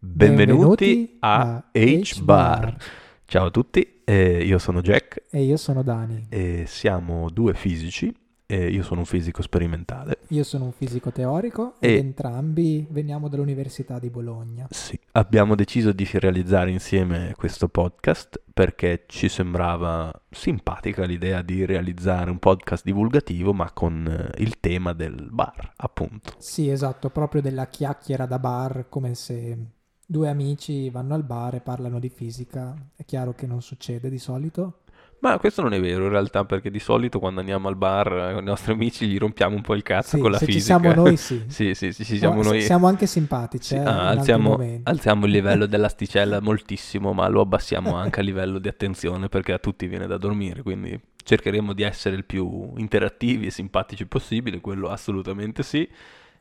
Benvenuti 0.00 1.16
a 1.20 1.70
H-Bar. 1.72 2.76
Ciao 3.24 3.46
a 3.46 3.50
tutti, 3.50 4.02
eh, 4.04 4.44
io 4.44 4.58
sono 4.58 4.80
Jack 4.80 5.22
E 5.30 5.44
io 5.44 5.56
sono 5.56 5.84
Dani. 5.84 6.26
e 6.28 6.64
siamo 6.66 7.30
due 7.30 7.54
fisici. 7.54 8.12
E 8.46 8.68
io 8.68 8.84
sono 8.84 9.00
un 9.00 9.06
fisico 9.06 9.42
sperimentale. 9.42 10.20
Io 10.28 10.44
sono 10.44 10.64
un 10.64 10.72
fisico 10.72 11.10
teorico 11.10 11.74
E- 11.80 11.92
ed 11.92 11.98
entrambi 11.98 12.86
veniamo 12.88 13.28
dall'Università 13.28 13.98
di 13.98 14.08
Bologna. 14.08 14.66
Sì, 14.70 14.98
abbiamo 15.12 15.56
deciso 15.56 15.92
di 15.92 16.08
realizzare 16.12 16.70
insieme 16.70 17.34
questo 17.36 17.68
podcast 17.68 18.40
perché 18.54 19.04
ci 19.06 19.28
sembrava 19.28 20.12
simpatica 20.30 21.04
l'idea 21.04 21.42
di 21.42 21.64
realizzare 21.64 22.30
un 22.30 22.38
podcast 22.38 22.84
divulgativo, 22.84 23.52
ma 23.52 23.70
con 23.72 24.06
eh, 24.06 24.42
il 24.42 24.60
tema 24.60 24.92
del 24.92 25.28
bar, 25.30 25.72
appunto. 25.76 26.34
Sì, 26.38 26.70
esatto, 26.70 27.10
proprio 27.10 27.42
della 27.42 27.66
chiacchiera 27.66 28.26
da 28.26 28.38
bar, 28.38 28.86
come 28.88 29.14
se 29.14 29.58
due 30.06 30.28
amici 30.28 30.88
vanno 30.88 31.14
al 31.14 31.24
bar 31.24 31.56
e 31.56 31.60
parlano 31.60 31.98
di 31.98 32.08
fisica. 32.08 32.74
È 32.94 33.04
chiaro 33.04 33.34
che 33.34 33.46
non 33.46 33.60
succede 33.60 34.08
di 34.08 34.18
solito. 34.18 34.82
Ma 35.18 35.38
questo 35.38 35.62
non 35.62 35.72
è 35.72 35.80
vero 35.80 36.04
in 36.04 36.10
realtà, 36.10 36.44
perché 36.44 36.70
di 36.70 36.78
solito 36.78 37.18
quando 37.18 37.40
andiamo 37.40 37.68
al 37.68 37.76
bar 37.76 38.12
eh, 38.30 38.32
con 38.34 38.42
i 38.42 38.46
nostri 38.46 38.72
amici 38.72 39.06
gli 39.08 39.18
rompiamo 39.18 39.54
un 39.56 39.62
po' 39.62 39.74
il 39.74 39.82
cazzo 39.82 40.16
Sì, 40.16 40.18
con 40.18 40.30
la 40.30 40.38
se 40.38 40.46
ci 40.46 40.52
fisica. 40.52 40.62
siamo 40.62 40.92
noi 40.92 41.16
sì. 41.16 41.44
Sì, 41.48 41.74
sì, 41.74 41.92
sì, 41.92 42.04
ci 42.04 42.18
siamo 42.18 42.40
Oh, 42.40 42.42
noi. 42.42 42.60
Siamo 42.60 42.86
anche 42.86 43.06
simpatici, 43.06 43.74
Sì, 43.74 43.74
eh, 43.74 43.78
ah, 43.84 44.08
alziamo, 44.08 44.58
alziamo 44.84 45.24
il 45.26 45.32
livello 45.32 45.66
dell'asticella 45.66 46.40
moltissimo, 46.40 47.12
ma 47.12 47.26
lo 47.28 47.40
abbassiamo 47.40 47.94
anche 47.96 48.20
a 48.20 48.22
livello 48.22 48.58
di 48.58 48.68
attenzione 48.68 49.28
perché 49.28 49.52
a 49.52 49.58
tutti 49.58 49.86
viene 49.86 50.06
da 50.06 50.18
dormire, 50.18 50.62
quindi 50.62 50.98
cercheremo 51.24 51.72
di 51.72 51.82
essere 51.82 52.14
il 52.16 52.24
più 52.24 52.74
interattivi 52.76 53.46
e 53.46 53.50
simpatici 53.50 54.06
possibile, 54.06 54.60
quello 54.60 54.88
assolutamente 54.88 55.62
sì. 55.62 55.88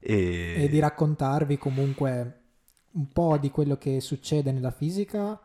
E, 0.00 0.64
E 0.64 0.68
di 0.68 0.78
raccontarvi 0.80 1.58
comunque 1.58 2.40
un 2.92 3.08
po' 3.12 3.38
di 3.38 3.50
quello 3.50 3.76
che 3.76 4.00
succede 4.00 4.52
nella 4.52 4.70
fisica, 4.70 5.38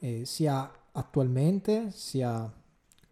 eh, 0.00 0.22
sia 0.24 0.70
attualmente, 0.92 1.90
sia 1.90 2.50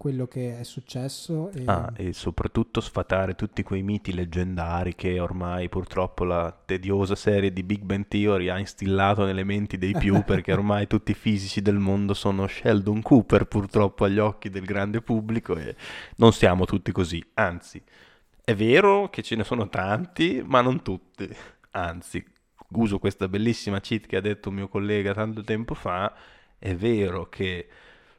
quello 0.04 0.26
che 0.26 0.58
è 0.58 0.64
successo. 0.64 1.50
E... 1.52 1.62
Ah, 1.64 1.90
e 1.96 2.12
soprattutto 2.12 2.82
sfatare 2.82 3.34
tutti 3.34 3.62
quei 3.62 3.82
miti 3.82 4.12
leggendari 4.12 4.94
che 4.94 5.18
ormai 5.18 5.70
purtroppo 5.70 6.24
la 6.24 6.54
tediosa 6.66 7.14
serie 7.14 7.54
di 7.54 7.62
Big 7.62 7.80
Bang 7.80 8.06
Theory 8.06 8.50
ha 8.50 8.58
instillato 8.58 9.24
nelle 9.24 9.44
menti 9.44 9.78
dei 9.78 9.92
più, 9.92 10.20
perché 10.26 10.52
ormai 10.52 10.86
tutti 10.88 11.12
i 11.12 11.14
fisici 11.14 11.62
del 11.62 11.78
mondo 11.78 12.12
sono 12.12 12.46
Sheldon 12.46 13.00
Cooper 13.00 13.46
purtroppo 13.46 14.04
agli 14.04 14.18
occhi 14.18 14.50
del 14.50 14.66
grande 14.66 15.00
pubblico 15.00 15.56
e 15.56 15.74
non 16.16 16.34
siamo 16.34 16.66
tutti 16.66 16.92
così. 16.92 17.24
Anzi, 17.32 17.82
è 18.44 18.54
vero 18.54 19.08
che 19.08 19.22
ce 19.22 19.36
ne 19.36 19.44
sono 19.44 19.70
tanti, 19.70 20.44
ma 20.44 20.60
non 20.60 20.82
tutti. 20.82 21.26
Anzi, 21.70 22.22
uso 22.72 22.98
questa 22.98 23.26
bellissima 23.26 23.80
cheat 23.80 24.04
che 24.04 24.16
ha 24.16 24.20
detto 24.20 24.50
un 24.50 24.56
mio 24.56 24.68
collega 24.68 25.14
tanto 25.14 25.40
tempo 25.40 25.72
fa, 25.72 26.14
è 26.58 26.74
vero 26.74 27.30
che 27.30 27.68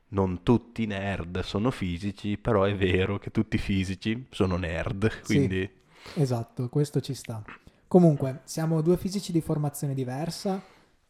non 0.10 0.44
tutti 0.44 0.84
i 0.84 0.88
nerd 0.88 1.40
sono 1.42 1.72
fisici, 1.72 2.38
però 2.38 2.64
è 2.64 2.76
vero 2.76 3.18
che 3.20 3.32
tutti 3.32 3.56
i 3.58 3.60
fisici 3.60 4.28
sono 4.30 4.58
nerd, 4.58 5.10
Sì. 5.10 5.22
quindi 5.24 5.70
Esatto, 6.16 6.70
questo 6.70 7.02
ci 7.02 7.14
sta. 7.14 7.44
Comunque, 7.88 8.42
siamo 8.46 8.82
due 8.82 8.98
fisici 8.98 9.32
di 9.32 9.42
formazione 9.42 9.94
diversa 9.94 10.62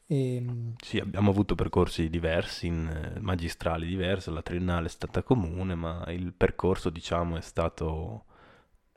e 0.08 0.40
mm, 0.42 0.74
sì, 0.82 1.00
abbiamo 1.00 1.32
avuto 1.32 1.56
percorsi 1.56 2.10
diversi, 2.10 2.68
in, 2.68 2.88
eh, 3.16 3.20
magistrali 3.20 3.88
diversi, 3.88 4.32
la 4.32 4.42
triennale 4.42 4.88
è 4.88 4.90
stata 4.90 5.24
comune, 5.24 5.76
ma 5.76 6.04
il 6.10 6.34
percorso, 6.34 6.90
diciamo, 6.90 7.38
è 7.38 7.42
stato 7.42 8.26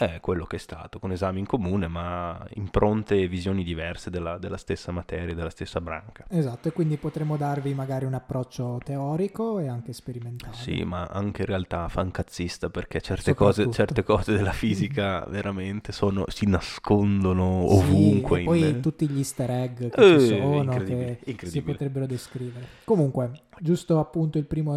è 0.07 0.21
quello 0.21 0.45
che 0.45 0.57
è 0.57 0.59
stato, 0.61 1.01
con 1.01 1.11
esami 1.11 1.41
in 1.41 1.47
comune, 1.47 1.89
ma 1.89 2.41
impronte 2.55 3.21
e 3.21 3.27
visioni 3.27 3.65
diverse 3.65 4.11
della, 4.11 4.39
della 4.39 4.57
stessa 4.57 4.93
materia, 4.93 5.35
della 5.35 5.51
stessa 5.51 5.81
branca. 5.81 6.25
esatto, 6.29 6.69
e 6.69 6.73
quindi 6.73 6.97
potremo 6.99 7.37
darvi 7.37 7.75
magari 7.75 8.05
un 8.05 8.15
approccio 8.15 8.79
teorico 8.85 9.59
e 9.59 9.67
anche 9.67 9.93
sperimentale. 9.93 10.55
Sì, 10.55 10.85
ma 10.85 11.03
anche 11.05 11.41
in 11.43 11.49
realtà 11.49 11.89
fancazzista 11.89 12.71
perché 12.71 13.01
certe 13.01 13.35
cose, 13.35 13.69
certe 13.73 14.05
cose 14.05 14.37
della 14.37 14.53
fisica 14.53 15.25
veramente 15.29 15.91
sono, 15.91 16.25
si 16.29 16.47
nascondono 16.47 17.67
Sì, 17.67 17.75
ovunque. 17.79 18.41
e 18.41 18.45
poi 18.45 18.69
in- 18.69 18.81
tutti 18.81 19.09
gli 19.09 19.19
easter 19.19 19.51
egg 19.51 19.89
che 19.91 20.01
Eh, 20.01 20.19
ci 20.21 20.27
sono, 20.27 20.63
incredibile, 20.63 21.07
che 21.17 21.19
si 21.25 21.31
incredibile. 21.31 21.73
potrebbero 21.73 22.07
descrivere. 22.07 22.69
Comunque, 22.85 23.33
giusto 23.61 23.99
appunto 23.99 24.39
il 24.39 24.47
primo 24.47 24.75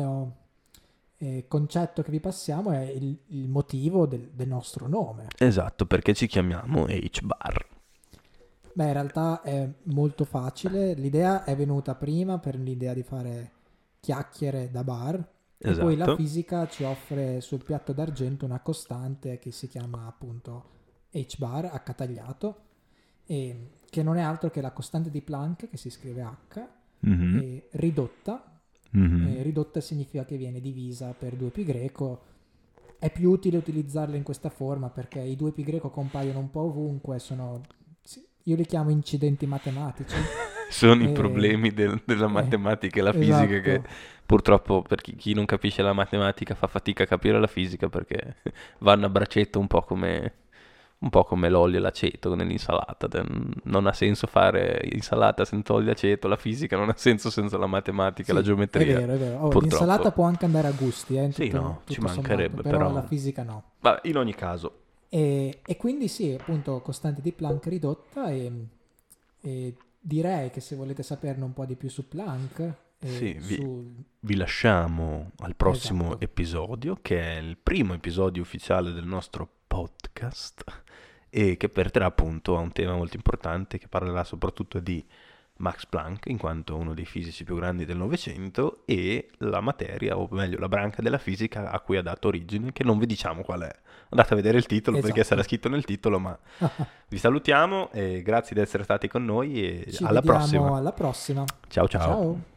eh, 1.21 1.45
concetto 1.47 2.01
che 2.01 2.09
vi 2.11 2.19
passiamo 2.19 2.71
è 2.71 2.81
il, 2.81 3.15
il 3.27 3.47
motivo 3.47 4.07
del, 4.07 4.29
del 4.33 4.47
nostro 4.47 4.87
nome. 4.87 5.27
Esatto, 5.37 5.85
perché 5.85 6.13
ci 6.13 6.25
chiamiamo 6.27 6.85
H-Bar. 6.87 7.67
Beh, 8.73 8.85
in 8.87 8.93
realtà 8.93 9.41
è 9.41 9.69
molto 9.83 10.23
facile. 10.25 10.93
L'idea 10.93 11.43
è 11.43 11.55
venuta 11.55 11.95
prima 11.95 12.39
per 12.39 12.55
l'idea 12.55 12.93
di 12.93 13.03
fare 13.03 13.51
chiacchiere 13.99 14.71
da 14.71 14.83
bar. 14.83 15.15
E 15.63 15.75
poi 15.75 15.95
la 15.95 16.05
Esatto. 16.05 16.15
fisica 16.15 16.67
ci 16.67 16.83
offre 16.83 17.39
sul 17.41 17.63
piatto 17.63 17.93
d'argento 17.93 18.45
una 18.45 18.61
costante 18.61 19.37
che 19.37 19.51
si 19.51 19.67
chiama 19.67 20.07
appunto 20.07 20.69
H 21.11 21.35
bar, 21.37 21.65
H 21.65 21.93
tagliato, 21.93 22.55
e 23.25 23.69
che 23.89 24.01
non 24.01 24.17
è 24.17 24.21
altro 24.21 24.49
che 24.49 24.61
la 24.61 24.71
costante 24.71 25.11
di 25.11 25.21
Planck, 25.21 25.69
che 25.69 25.77
si 25.77 25.89
scrive 25.91 26.23
H, 26.23 26.67
Mhm, 27.03 27.37
e 27.39 27.67
ridotta. 27.73 28.50
Mhm. 28.91 29.27
E 29.37 29.43
ridotta 29.43 29.81
significa 29.81 30.25
che 30.25 30.37
viene 30.37 30.61
divisa 30.61 31.13
per 31.17 31.33
2π 31.35 31.63
greco. 31.63 32.21
È 32.99 33.11
più 33.11 33.31
utile 33.31 33.57
utilizzarla 33.57 34.15
in 34.15 34.23
questa 34.23 34.49
forma 34.49 34.89
perché 34.89 35.19
i 35.19 35.35
2π 35.35 35.63
greco 35.63 35.89
compaiono 35.89 36.39
un 36.39 36.51
po' 36.51 36.61
ovunque, 36.61 37.19
sono... 37.19 37.61
Io 38.45 38.55
li 38.55 38.65
chiamo 38.65 38.89
incidenti 38.89 39.45
matematici. 39.45 40.15
Sono 40.69 41.03
i 41.03 41.07
Eh, 41.07 41.11
problemi 41.11 41.71
del- 41.73 42.01
della 42.05 42.27
eh, 42.27 42.29
matematica 42.29 42.99
e 42.99 43.03
la 43.03 43.11
fisica 43.11 43.55
esatto. 43.55 43.61
che 43.61 43.81
purtroppo 44.25 44.81
per 44.81 45.01
chi, 45.01 45.15
chi 45.15 45.33
non 45.33 45.45
capisce 45.45 45.81
la 45.81 45.91
matematica 45.93 46.55
fa 46.55 46.67
fatica 46.67 47.03
a 47.03 47.07
capire 47.07 47.39
la 47.39 47.47
fisica 47.47 47.89
perché 47.89 48.37
vanno 48.79 49.05
a 49.05 49.09
braccetto 49.09 49.59
un 49.59 49.67
po' 49.67 49.81
come, 49.83 50.33
un 51.01 51.09
po' 51.09 51.23
come 51.23 51.49
l'olio 51.49 51.77
e 51.77 51.81
l'aceto 51.81 52.35
nell'insalata. 52.35 53.07
Non 53.63 53.87
ha 53.87 53.93
senso 53.93 54.27
fare 54.27 54.87
insalata 54.91 55.45
senza 55.45 55.73
olio 55.73 55.89
e 55.89 55.93
aceto, 55.93 56.27
la 56.27 56.35
fisica 56.35 56.77
non 56.77 56.89
ha 56.89 56.95
senso 56.95 57.29
senza 57.29 57.57
la 57.57 57.65
matematica 57.65 58.31
e 58.31 58.33
la 58.35 58.41
Sì, 58.41 58.45
geometria. 58.45 58.97
È 58.97 58.99
vero, 58.99 59.13
è 59.13 59.17
vero. 59.17 59.37
Oh, 59.39 59.59
l'insalata 59.59 60.11
può 60.11 60.25
anche 60.25 60.45
andare 60.45 60.67
a 60.67 60.71
gusti, 60.71 61.15
eh, 61.17 61.23
in 61.23 61.33
Sì, 61.33 61.45
tutto- 61.49 61.61
no, 61.61 61.81
ci 61.85 61.95
tutto 61.95 62.07
sommato, 62.07 62.21
mancherebbe, 62.27 62.61
però, 62.61 62.77
però- 62.77 62.91
la 62.93 63.01
fisica 63.03 63.43
no. 63.43 63.63
Vabbè, 63.79 64.07
in 64.07 64.17
ogni 64.17 64.35
caso, 64.35 64.75
E, 65.13 65.59
e 65.65 65.75
quindi 65.75 66.07
sì, 66.07 66.37
appunto, 66.39 66.79
costante 66.81 67.21
di 67.21 67.33
Planck 67.33 67.65
ridotta 67.67 68.29
e, 68.29 68.51
e 69.41 69.75
direi 69.99 70.49
che 70.51 70.61
se 70.61 70.75
volete 70.77 71.03
saperne 71.03 71.43
un 71.43 71.51
po' 71.53 71.65
di 71.65 71.75
più 71.75 71.89
su 71.89 72.07
Planck 72.07 72.73
Sì, 73.03 73.33
vi- 73.33 74.05
vi 74.19 74.35
lasciamo 74.35 75.31
al 75.39 75.55
prossimo 75.55 76.05
Esatto. 76.09 76.23
episodio, 76.23 76.97
che 77.01 77.19
è 77.19 77.39
il 77.39 77.57
primo 77.57 77.93
episodio 77.95 78.41
ufficiale 78.41 78.91
del 78.93 79.05
nostro 79.05 79.49
podcast 79.67 80.63
e 81.33 81.55
che 81.55 81.69
perterà 81.69 82.05
appunto 82.05 82.57
a 82.57 82.59
un 82.59 82.73
tema 82.73 82.93
molto 82.93 83.15
importante 83.15 83.77
che 83.79 83.87
parlerà 83.87 84.23
soprattutto 84.25 84.79
di 84.79 85.03
Max 85.61 85.85
Planck, 85.85 86.27
in 86.27 86.37
quanto 86.37 86.75
uno 86.75 86.93
dei 86.93 87.05
fisici 87.05 87.43
più 87.43 87.55
grandi 87.55 87.85
del 87.85 87.95
Novecento, 87.95 88.81
e 88.85 89.29
la 89.37 89.61
materia, 89.61 90.17
o 90.17 90.27
meglio 90.31 90.59
la 90.59 90.67
branca 90.67 91.01
della 91.01 91.17
fisica 91.17 91.71
a 91.71 91.79
cui 91.79 91.97
ha 91.97 92.01
dato 92.01 92.27
origine, 92.27 92.73
che 92.73 92.83
non 92.83 92.97
vi 92.99 93.05
diciamo 93.05 93.43
qual 93.43 93.61
è. 93.61 93.75
Andate 94.09 94.33
a 94.33 94.35
vedere 94.35 94.57
il 94.57 94.65
titolo 94.65 94.97
perché 94.97 95.21
Esatto. 95.21 95.35
sarà 95.35 95.43
scritto 95.43 95.69
nel 95.69 95.85
titolo, 95.85 96.19
ma 96.19 96.37
vi 97.07 97.17
salutiamo 97.17 97.91
e 97.91 98.21
grazie 98.23 98.55
di 98.55 98.61
essere 98.61 98.83
stati 98.83 99.07
con 99.07 99.23
noi 99.23 99.85
e 99.85 99.91
ci 99.91 100.03
alla 100.03 100.21
prossima. 100.21 100.75
alla 100.75 100.91
prossima. 100.91 101.45
ciao. 101.69 101.87
ciao. 101.87 102.01
Ciao. 102.01 102.50